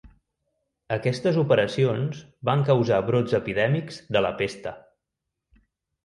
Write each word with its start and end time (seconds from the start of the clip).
Aquestes 0.95 1.35
operacions 1.41 2.23
van 2.49 2.63
causar 2.69 3.01
brots 3.09 3.35
epidèmics 3.41 3.99
de 4.17 4.23
la 4.27 4.33
pesta. 4.41 4.73